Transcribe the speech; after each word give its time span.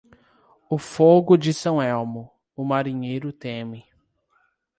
O 0.67 0.79
fogo 0.79 1.37
de 1.37 1.53
São 1.53 1.79
Elmo, 1.79 2.31
o 2.55 2.65
marinheiro 2.65 3.31
teme. 3.31 3.85